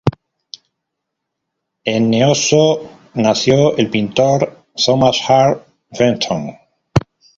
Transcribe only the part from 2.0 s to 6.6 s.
Neosho nació el pintor Thomas Hart Benton.